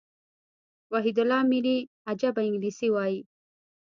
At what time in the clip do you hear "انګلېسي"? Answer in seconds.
2.45-2.87